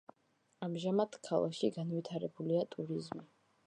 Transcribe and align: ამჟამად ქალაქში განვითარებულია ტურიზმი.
ამჟამად 0.67 1.19
ქალაქში 1.29 1.71
განვითარებულია 1.79 2.69
ტურიზმი. 2.77 3.27